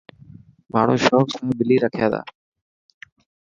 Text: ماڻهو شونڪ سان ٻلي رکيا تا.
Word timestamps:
ماڻهو 0.73 0.95
شونڪ 1.05 1.27
سان 1.33 1.47
ٻلي 1.57 1.77
رکيا 1.83 2.07
تا. 2.13 2.21